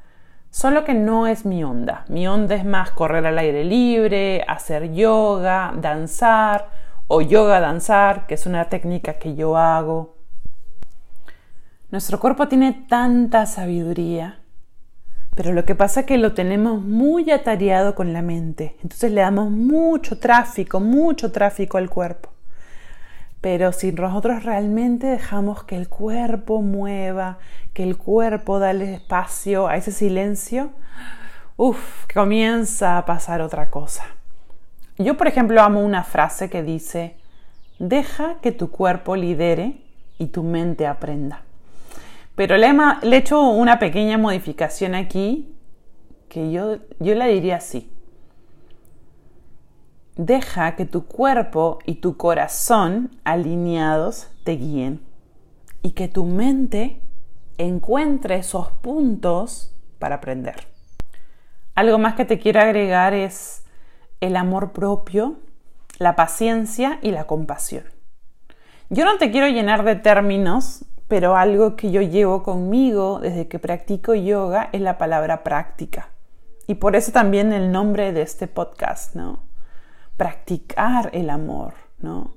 Solo 0.50 0.82
que 0.82 0.92
no 0.92 1.28
es 1.28 1.46
mi 1.46 1.62
onda. 1.62 2.04
Mi 2.08 2.26
onda 2.26 2.56
es 2.56 2.64
más 2.64 2.90
correr 2.90 3.24
al 3.24 3.38
aire 3.38 3.64
libre, 3.64 4.44
hacer 4.48 4.92
yoga, 4.92 5.72
danzar 5.76 6.70
o 7.06 7.20
yoga 7.20 7.60
danzar, 7.60 8.26
que 8.26 8.34
es 8.34 8.46
una 8.46 8.64
técnica 8.64 9.14
que 9.14 9.36
yo 9.36 9.56
hago. 9.56 10.16
Nuestro 11.92 12.18
cuerpo 12.18 12.48
tiene 12.48 12.86
tanta 12.88 13.46
sabiduría, 13.46 14.40
pero 15.36 15.52
lo 15.52 15.64
que 15.64 15.76
pasa 15.76 16.00
es 16.00 16.06
que 16.06 16.18
lo 16.18 16.34
tenemos 16.34 16.82
muy 16.82 17.30
atareado 17.30 17.94
con 17.94 18.12
la 18.12 18.22
mente. 18.22 18.76
Entonces 18.82 19.12
le 19.12 19.20
damos 19.20 19.50
mucho 19.52 20.18
tráfico, 20.18 20.80
mucho 20.80 21.30
tráfico 21.30 21.78
al 21.78 21.88
cuerpo. 21.88 22.30
Pero 23.40 23.72
si 23.72 23.92
nosotros 23.92 24.42
realmente 24.42 25.06
dejamos 25.06 25.64
que 25.64 25.76
el 25.76 25.88
cuerpo 25.88 26.60
mueva, 26.60 27.38
que 27.72 27.84
el 27.84 27.96
cuerpo 27.96 28.58
dale 28.58 28.94
espacio 28.94 29.68
a 29.68 29.76
ese 29.76 29.92
silencio, 29.92 30.70
uff, 31.56 32.06
comienza 32.12 32.98
a 32.98 33.04
pasar 33.04 33.40
otra 33.40 33.70
cosa. 33.70 34.04
Yo, 34.96 35.16
por 35.16 35.28
ejemplo, 35.28 35.62
amo 35.62 35.80
una 35.80 36.02
frase 36.02 36.50
que 36.50 36.64
dice, 36.64 37.16
deja 37.78 38.36
que 38.42 38.50
tu 38.50 38.70
cuerpo 38.70 39.14
lidere 39.14 39.80
y 40.18 40.26
tu 40.26 40.42
mente 40.42 40.86
aprenda. 40.86 41.42
Pero 42.34 42.56
le, 42.56 42.66
he 42.66 43.16
hecho 43.16 43.40
una 43.40 43.78
pequeña 43.78 44.18
modificación 44.18 44.94
aquí 44.94 45.54
que 46.28 46.50
yo, 46.50 46.78
yo 46.98 47.14
la 47.14 47.26
diría 47.26 47.56
así. 47.56 47.90
Deja 50.18 50.74
que 50.74 50.84
tu 50.84 51.06
cuerpo 51.06 51.78
y 51.86 52.00
tu 52.00 52.16
corazón 52.16 53.16
alineados 53.22 54.26
te 54.42 54.56
guíen 54.56 55.00
y 55.80 55.92
que 55.92 56.08
tu 56.08 56.24
mente 56.24 57.00
encuentre 57.56 58.34
esos 58.34 58.72
puntos 58.72 59.72
para 60.00 60.16
aprender. 60.16 60.66
Algo 61.76 61.98
más 61.98 62.14
que 62.14 62.24
te 62.24 62.40
quiero 62.40 62.60
agregar 62.60 63.14
es 63.14 63.62
el 64.20 64.34
amor 64.34 64.72
propio, 64.72 65.36
la 66.00 66.16
paciencia 66.16 66.98
y 67.00 67.12
la 67.12 67.28
compasión. 67.28 67.84
Yo 68.90 69.04
no 69.04 69.18
te 69.18 69.30
quiero 69.30 69.46
llenar 69.46 69.84
de 69.84 69.94
términos, 69.94 70.84
pero 71.06 71.36
algo 71.36 71.76
que 71.76 71.92
yo 71.92 72.02
llevo 72.02 72.42
conmigo 72.42 73.20
desde 73.20 73.46
que 73.46 73.60
practico 73.60 74.16
yoga 74.16 74.68
es 74.72 74.80
la 74.80 74.98
palabra 74.98 75.44
práctica. 75.44 76.08
Y 76.66 76.74
por 76.74 76.96
eso 76.96 77.12
también 77.12 77.52
el 77.52 77.70
nombre 77.70 78.12
de 78.12 78.22
este 78.22 78.48
podcast, 78.48 79.14
¿no? 79.14 79.47
Practicar 80.18 81.08
el 81.14 81.30
amor, 81.30 81.72
¿no? 82.00 82.34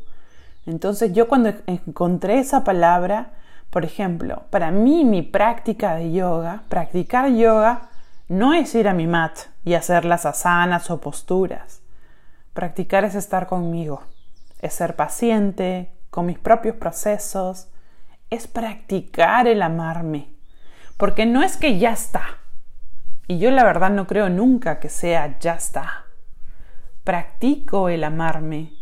Entonces 0.66 1.12
yo 1.12 1.28
cuando 1.28 1.52
encontré 1.68 2.40
esa 2.40 2.64
palabra, 2.64 3.34
por 3.70 3.84
ejemplo, 3.84 4.44
para 4.50 4.72
mí 4.72 5.04
mi 5.04 5.22
práctica 5.22 5.96
de 5.96 6.14
yoga, 6.14 6.64
practicar 6.70 7.30
yoga 7.32 7.90
no 8.30 8.54
es 8.54 8.74
ir 8.76 8.88
a 8.88 8.94
mi 8.94 9.08
mat 9.08 9.38
y 9.66 9.74
hacer 9.74 10.06
las 10.06 10.26
asanas 10.26 10.90
o 10.90 11.02
posturas. 11.02 11.82
Practicar 12.54 13.04
es 13.04 13.16
estar 13.16 13.48
conmigo, 13.48 14.04
es 14.62 14.74
ser 14.74 14.96
paciente 14.96 15.92
con 16.10 16.26
mis 16.26 16.40
propios 16.40 16.76
procesos, 16.76 17.68
es 18.30 18.48
practicar 18.48 19.48
el 19.48 19.62
amarme, 19.62 20.30
porque 20.98 21.26
no 21.26 21.44
es 21.44 21.58
que 21.58 21.78
ya 21.80 21.92
está. 21.92 22.38
Y 23.28 23.40
yo 23.40 23.52
la 23.52 23.64
verdad 23.64 23.90
no 23.90 24.08
creo 24.08 24.30
nunca 24.30 24.80
que 24.80 24.90
sea 24.90 25.40
ya 25.40 25.56
está. 25.56 26.06
Practico 27.04 27.90
el 27.90 28.04
amarme, 28.04 28.74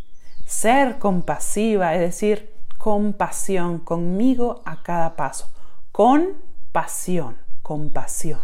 ser 0.46 0.98
compasiva, 0.98 1.94
es 1.94 2.00
decir, 2.00 2.52
compasión 2.76 3.78
conmigo 3.78 4.62
a 4.64 4.82
cada 4.82 5.16
paso, 5.16 5.50
con 5.92 6.28
pasión, 6.72 7.36
compasión. 7.62 8.40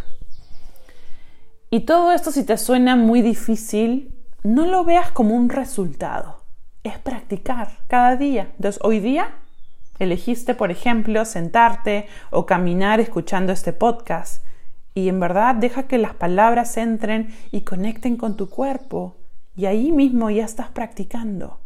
Y 1.69 1.81
todo 1.81 2.11
esto 2.11 2.31
si 2.31 2.43
te 2.43 2.57
suena 2.57 2.95
muy 2.95 3.21
difícil, 3.21 4.15
no 4.43 4.65
lo 4.65 4.85
veas 4.85 5.11
como 5.11 5.35
un 5.35 5.49
resultado. 5.49 6.43
Es 6.83 6.97
practicar 6.97 7.79
cada 7.87 8.15
día. 8.15 8.49
Entonces, 8.55 8.81
hoy 8.83 8.99
día 9.01 9.35
elegiste, 9.99 10.53
por 10.53 10.71
ejemplo, 10.71 11.25
sentarte 11.25 12.07
o 12.29 12.45
caminar 12.45 12.99
escuchando 12.99 13.51
este 13.51 13.73
podcast. 13.73 14.45
Y 14.93 15.09
en 15.09 15.19
verdad 15.19 15.55
deja 15.55 15.83
que 15.83 15.97
las 15.97 16.13
palabras 16.13 16.77
entren 16.77 17.35
y 17.51 17.61
conecten 17.61 18.15
con 18.15 18.37
tu 18.37 18.49
cuerpo. 18.49 19.17
Y 19.57 19.65
ahí 19.65 19.91
mismo 19.91 20.29
ya 20.29 20.45
estás 20.45 20.69
practicando, 20.69 21.59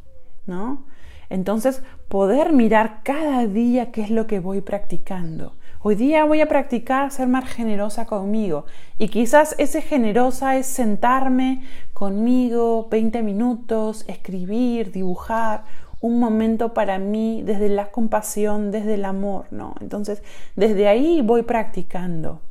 ¿no? 0.48 0.86
Entonces, 1.29 1.83
poder 2.07 2.53
mirar 2.53 3.01
cada 3.03 3.45
día 3.45 3.91
qué 3.91 4.01
es 4.01 4.10
lo 4.10 4.25
que 4.27 4.39
voy 4.39 4.62
practicando. 4.62 5.53
Hoy 5.81 5.95
día 5.95 6.25
voy 6.25 6.41
a 6.41 6.48
practicar 6.48 7.12
ser 7.12 7.27
más 7.27 7.50
generosa 7.50 8.05
conmigo 8.05 8.65
y 9.00 9.07
quizás 9.07 9.55
ese 9.57 9.81
generosa 9.81 10.57
es 10.57 10.67
sentarme 10.67 11.63
conmigo 11.93 12.88
20 12.91 13.24
minutos, 13.24 14.05
escribir, 14.07 14.91
dibujar, 14.91 15.63
un 16.01 16.19
momento 16.19 16.74
para 16.74 16.98
mí 17.00 17.43
desde 17.45 17.69
la 17.69 17.91
compasión, 17.91 18.71
desde 18.71 18.95
el 18.95 19.05
amor, 19.05 19.45
¿no? 19.51 19.75
Entonces, 19.81 20.24
desde 20.55 20.88
ahí 20.88 21.21
voy 21.21 21.43
practicando. 21.43 22.41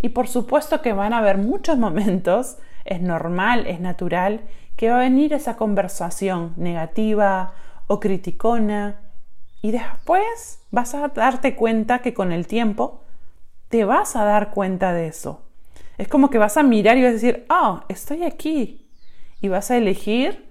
Y 0.00 0.10
por 0.10 0.28
supuesto 0.28 0.82
que 0.82 0.92
van 0.92 1.12
a 1.12 1.18
haber 1.18 1.38
muchos 1.38 1.78
momentos, 1.86 2.56
es 2.84 3.00
normal, 3.02 3.66
es 3.66 3.80
natural, 3.80 4.40
que 4.76 4.90
va 4.90 4.96
a 4.96 5.00
venir 5.00 5.32
esa 5.32 5.56
conversación 5.56 6.52
negativa 6.56 7.52
o 7.86 7.98
criticona 8.00 9.00
y 9.62 9.70
después 9.70 10.60
vas 10.70 10.94
a 10.94 11.08
darte 11.08 11.56
cuenta 11.56 12.00
que 12.00 12.14
con 12.14 12.30
el 12.32 12.46
tiempo 12.46 13.02
te 13.68 13.84
vas 13.84 14.16
a 14.16 14.24
dar 14.24 14.50
cuenta 14.50 14.92
de 14.92 15.08
eso. 15.08 15.42
Es 15.98 16.08
como 16.08 16.30
que 16.30 16.38
vas 16.38 16.56
a 16.56 16.62
mirar 16.62 16.98
y 16.98 17.02
vas 17.02 17.10
a 17.10 17.14
decir, 17.14 17.46
oh, 17.48 17.80
estoy 17.88 18.24
aquí. 18.24 18.88
Y 19.40 19.48
vas 19.48 19.70
a 19.70 19.76
elegir 19.76 20.48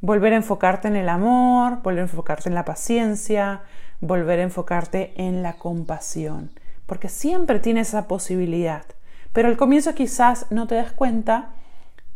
volver 0.00 0.32
a 0.32 0.36
enfocarte 0.36 0.88
en 0.88 0.96
el 0.96 1.08
amor, 1.08 1.82
volver 1.82 2.00
a 2.00 2.02
enfocarte 2.02 2.48
en 2.48 2.54
la 2.54 2.64
paciencia, 2.64 3.62
volver 4.00 4.38
a 4.38 4.44
enfocarte 4.44 5.12
en 5.16 5.42
la 5.42 5.54
compasión. 5.54 6.50
Porque 6.86 7.08
siempre 7.08 7.58
tienes 7.58 7.88
esa 7.88 8.06
posibilidad. 8.06 8.84
Pero 9.32 9.48
al 9.48 9.56
comienzo 9.56 9.94
quizás 9.94 10.46
no 10.50 10.66
te 10.66 10.76
das 10.76 10.92
cuenta, 10.92 11.50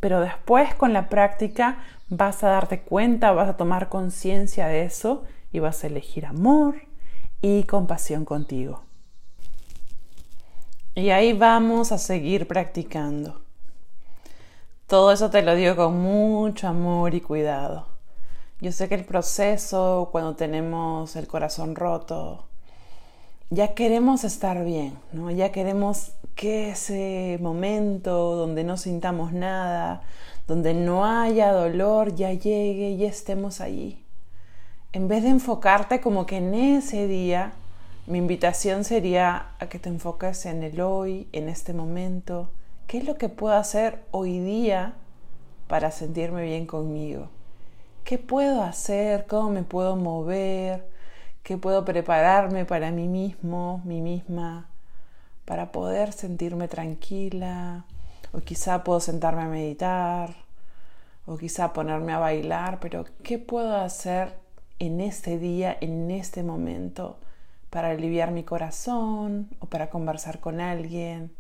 pero 0.03 0.21
después 0.21 0.75
con 0.75 0.93
la 0.93 1.09
práctica 1.09 1.79
vas 2.09 2.43
a 2.43 2.49
darte 2.49 2.81
cuenta, 2.81 3.31
vas 3.31 3.49
a 3.49 3.57
tomar 3.57 3.89
conciencia 3.89 4.67
de 4.67 4.83
eso 4.83 5.23
y 5.53 5.61
vas 5.61 5.85
a 5.85 5.87
elegir 5.87 6.27
amor 6.27 6.75
y 7.41 7.63
compasión 7.63 8.25
contigo. 8.25 8.83
Y 10.97 11.11
ahí 11.11 11.35
vamos 11.35 11.93
a 11.93 11.99
seguir 11.99 12.49
practicando. 12.49 13.43
Todo 14.89 15.13
eso 15.13 15.31
te 15.31 15.43
lo 15.43 15.55
digo 15.55 15.77
con 15.77 16.01
mucho 16.01 16.67
amor 16.67 17.15
y 17.15 17.21
cuidado. 17.21 17.87
Yo 18.61 18.73
sé 18.73 18.89
que 18.89 18.97
el 18.97 19.05
proceso, 19.05 20.09
cuando 20.11 20.35
tenemos 20.35 21.15
el 21.15 21.29
corazón 21.29 21.77
roto, 21.77 22.49
ya 23.53 23.75
queremos 23.75 24.25
estar 24.25 24.65
bien, 24.65 24.99
¿no? 25.13 25.31
Ya 25.31 25.53
queremos 25.53 26.13
que 26.35 26.71
ese 26.71 27.39
momento 27.41 28.37
donde 28.37 28.65
no 28.65 28.77
sintamos 28.77 29.33
nada, 29.33 30.03
donde 30.47 30.75
no 30.75 31.07
haya 31.07 31.53
dolor, 31.53 32.15
ya 32.15 32.33
llegue 32.33 32.91
y 32.91 33.05
estemos 33.05 33.61
allí 33.61 34.03
en 34.93 35.09
vez 35.09 35.23
de 35.23 35.31
enfocarte 35.31 36.01
como 36.01 36.27
que 36.27 36.37
en 36.37 36.55
ese 36.55 37.07
día, 37.07 37.53
mi 38.07 38.19
invitación 38.19 38.85
sería 38.85 39.53
a 39.59 39.69
que 39.69 39.79
te 39.79 39.89
enfoques 39.89 40.45
en 40.45 40.63
el 40.63 40.81
hoy, 40.83 41.29
en 41.33 41.49
este 41.49 41.73
momento. 41.73 42.51
¿Qué 42.87 42.99
es 42.99 43.05
lo 43.05 43.17
que 43.17 43.31
puedo 43.31 43.55
hacer 43.55 44.05
hoy 44.11 44.39
día 44.41 44.95
para 45.67 45.91
sentirme 45.91 46.45
bien 46.45 46.67
conmigo? 46.67 47.29
¿Qué 48.05 48.19
puedo 48.19 48.63
hacer? 48.63 49.27
¿Cómo 49.27 49.49
me 49.49 49.63
puedo 49.63 49.97
mover? 49.97 50.92
¿Qué 51.43 51.59
puedo 51.59 51.85
prepararme 51.85 52.65
para 52.65 52.91
mí 52.91 53.09
mismo, 53.09 53.83
mí 53.85 54.01
misma, 54.01 54.69
para 55.45 55.73
poder 55.73 56.13
sentirme 56.13 56.69
tranquila? 56.69 57.85
O 58.33 58.41
quizá 58.41 58.85
puedo 58.85 59.01
sentarme 59.01 59.43
a 59.43 59.49
meditar, 59.49 60.35
o 61.27 61.37
quizá 61.37 61.73
ponerme 61.73 62.13
a 62.13 62.19
bailar, 62.19 62.79
pero 62.81 63.05
¿qué 63.23 63.39
puedo 63.39 63.77
hacer 63.77 64.35
en 64.79 65.01
este 65.01 65.39
día, 65.39 65.77
en 65.81 66.11
este 66.11 66.43
momento, 66.43 67.17
para 67.71 67.91
aliviar 67.91 68.33
mi 68.33 68.43
corazón 68.43 69.49
o 69.61 69.67
para 69.67 69.91
conversar 69.91 70.41
con 70.41 70.61
alguien. 70.61 71.33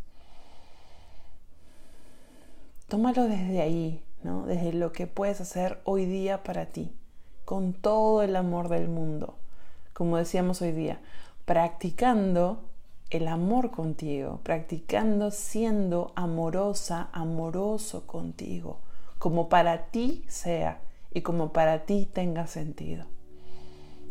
Tómalo 2.89 3.25
desde 3.25 3.61
ahí, 3.61 4.03
¿no? 4.23 4.47
Desde 4.47 4.73
lo 4.73 4.93
que 4.93 5.07
puedes 5.07 5.41
hacer 5.41 5.81
hoy 5.85 6.07
día 6.07 6.43
para 6.43 6.67
ti, 6.67 6.91
con 7.45 7.73
todo 7.73 8.23
el 8.23 8.37
amor 8.37 8.69
del 8.69 8.89
mundo. 8.89 9.37
Como 9.93 10.17
decíamos 10.17 10.63
hoy 10.63 10.73
día, 10.73 11.01
practicando 11.45 12.61
el 13.11 13.29
amor 13.29 13.71
contigo, 13.71 14.41
practicando 14.43 15.31
siendo 15.31 16.13
amorosa, 16.17 17.11
amoroso 17.13 18.07
contigo, 18.07 18.79
como 19.19 19.49
para 19.49 19.87
ti 19.87 20.25
sea 20.29 20.81
y 21.13 21.21
como 21.21 21.53
para 21.53 21.85
ti 21.85 22.09
tenga 22.11 22.47
sentido. 22.47 23.05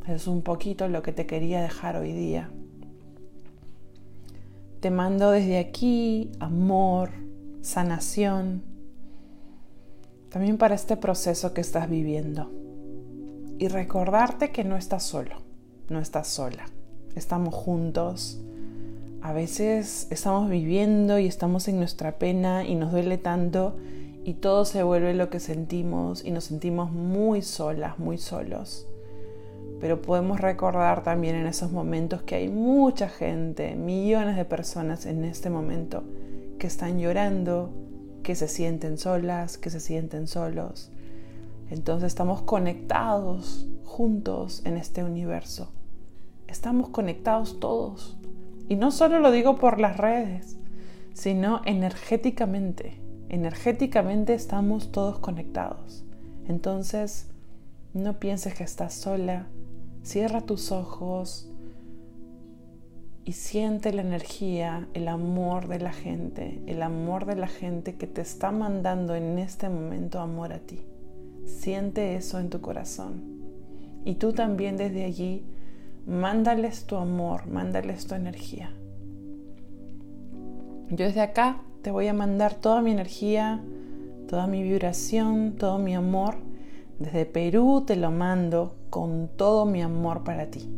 Es 0.07 0.27
un 0.27 0.41
poquito 0.41 0.87
lo 0.87 1.01
que 1.01 1.13
te 1.13 1.25
quería 1.25 1.61
dejar 1.61 1.95
hoy 1.95 2.11
día. 2.11 2.51
Te 4.79 4.91
mando 4.91 5.31
desde 5.31 5.59
aquí 5.59 6.31
amor, 6.39 7.11
sanación, 7.61 8.63
también 10.29 10.57
para 10.57 10.75
este 10.75 10.97
proceso 10.97 11.53
que 11.53 11.61
estás 11.61 11.89
viviendo. 11.89 12.51
Y 13.59 13.67
recordarte 13.67 14.51
que 14.51 14.63
no 14.63 14.75
estás 14.75 15.03
solo, 15.03 15.43
no 15.91 15.99
estás 15.99 16.27
sola. 16.27 16.65
Estamos 17.15 17.53
juntos. 17.53 18.39
A 19.21 19.33
veces 19.33 20.07
estamos 20.09 20.49
viviendo 20.49 21.19
y 21.19 21.27
estamos 21.27 21.67
en 21.67 21.77
nuestra 21.77 22.17
pena 22.17 22.65
y 22.65 22.75
nos 22.75 22.91
duele 22.91 23.17
tanto 23.17 23.75
y 24.23 24.33
todo 24.33 24.65
se 24.65 24.81
vuelve 24.81 25.13
lo 25.13 25.29
que 25.29 25.39
sentimos 25.39 26.25
y 26.25 26.31
nos 26.31 26.45
sentimos 26.45 26.91
muy 26.91 27.43
solas, 27.43 27.99
muy 27.99 28.17
solos 28.17 28.87
pero 29.81 29.99
podemos 29.99 30.39
recordar 30.39 31.03
también 31.03 31.35
en 31.35 31.47
esos 31.47 31.71
momentos 31.71 32.21
que 32.21 32.35
hay 32.35 32.49
mucha 32.49 33.09
gente, 33.09 33.75
millones 33.75 34.37
de 34.37 34.45
personas 34.45 35.07
en 35.07 35.25
este 35.25 35.49
momento 35.49 36.03
que 36.59 36.67
están 36.67 36.99
llorando, 36.99 37.71
que 38.21 38.35
se 38.35 38.47
sienten 38.47 38.99
solas, 38.99 39.57
que 39.57 39.71
se 39.71 39.79
sienten 39.79 40.27
solos. 40.27 40.91
Entonces 41.71 42.07
estamos 42.07 42.43
conectados 42.43 43.67
juntos 43.83 44.61
en 44.65 44.77
este 44.77 45.03
universo. 45.03 45.71
Estamos 46.51 46.89
conectados 46.89 47.59
todos. 47.59 48.17
Y 48.69 48.75
no 48.75 48.91
solo 48.91 49.19
lo 49.19 49.31
digo 49.31 49.57
por 49.57 49.79
las 49.79 49.97
redes, 49.97 50.57
sino 51.13 51.61
energéticamente. 51.65 53.01
Energéticamente 53.29 54.33
estamos 54.33 54.91
todos 54.91 55.17
conectados. 55.19 56.03
Entonces, 56.47 57.29
no 57.93 58.19
pienses 58.19 58.53
que 58.53 58.63
estás 58.63 58.93
sola, 58.93 59.47
Cierra 60.03 60.41
tus 60.41 60.71
ojos 60.71 61.47
y 63.23 63.33
siente 63.33 63.93
la 63.93 64.01
energía, 64.01 64.87
el 64.95 65.07
amor 65.07 65.67
de 65.67 65.79
la 65.79 65.93
gente, 65.93 66.59
el 66.65 66.81
amor 66.81 67.25
de 67.27 67.35
la 67.35 67.47
gente 67.47 67.95
que 67.95 68.07
te 68.07 68.21
está 68.21 68.51
mandando 68.51 69.13
en 69.13 69.37
este 69.37 69.69
momento 69.69 70.19
amor 70.19 70.53
a 70.53 70.57
ti. 70.57 70.79
Siente 71.45 72.15
eso 72.15 72.39
en 72.39 72.49
tu 72.49 72.61
corazón. 72.61 73.21
Y 74.05 74.15
tú 74.15 74.33
también 74.33 74.75
desde 74.75 75.05
allí, 75.05 75.45
mándales 76.05 76.85
tu 76.85 76.95
amor, 76.97 77.47
mándales 77.47 78.07
tu 78.07 78.15
energía. 78.15 78.71
Yo 80.89 81.05
desde 81.05 81.21
acá 81.21 81.61
te 81.81 81.91
voy 81.91 82.07
a 82.07 82.13
mandar 82.13 82.53
toda 82.53 82.81
mi 82.81 82.91
energía, 82.91 83.61
toda 84.27 84.47
mi 84.47 84.61
vibración, 84.61 85.55
todo 85.57 85.77
mi 85.77 85.95
amor. 85.95 86.35
Desde 86.99 87.25
Perú 87.25 87.83
te 87.87 87.95
lo 87.95 88.11
mando 88.11 88.75
con 88.89 89.29
todo 89.35 89.65
mi 89.65 89.81
amor 89.81 90.23
para 90.23 90.47
ti. 90.47 90.69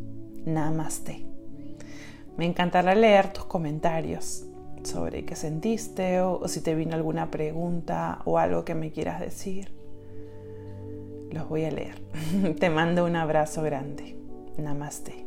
Namaste. 0.45 1.25
Me 2.38 2.45
encantará 2.45 2.95
leer 2.95 3.33
tus 3.33 3.45
comentarios 3.45 4.45
sobre 4.83 5.25
qué 5.25 5.36
sentiste 5.36 6.21
o, 6.21 6.47
si 6.47 6.62
te 6.62 6.75
vino 6.75 6.95
alguna 6.95 7.31
pregunta 7.31 8.19
o 8.25 8.38
algo 8.38 8.65
que 8.65 8.75
me 8.75 8.91
quieras 8.91 9.19
decir. 9.19 9.71
Los 11.31 11.49
voy 11.49 11.65
a 11.65 11.71
leer. 11.71 12.01
Te 12.59 12.69
mando 12.69 13.05
un 13.05 13.15
abrazo 13.15 13.63
grande. 13.63 14.15
Namaste. 14.57 15.22